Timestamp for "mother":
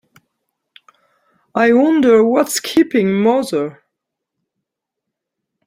3.13-3.83